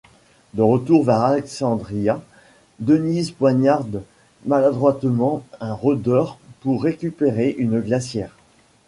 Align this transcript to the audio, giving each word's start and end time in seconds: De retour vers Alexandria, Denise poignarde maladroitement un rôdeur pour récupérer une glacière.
De 0.55 0.63
retour 0.63 1.03
vers 1.05 1.21
Alexandria, 1.21 2.23
Denise 2.79 3.29
poignarde 3.29 4.01
maladroitement 4.47 5.43
un 5.59 5.75
rôdeur 5.75 6.39
pour 6.61 6.81
récupérer 6.81 7.51
une 7.59 7.79
glacière. 7.81 8.35